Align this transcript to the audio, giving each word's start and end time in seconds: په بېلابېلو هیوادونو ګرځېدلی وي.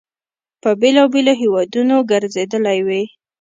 په 0.61 0.69
بېلابېلو 0.81 1.33
هیوادونو 1.41 1.95
ګرځېدلی 2.11 2.79
وي. 2.87 3.03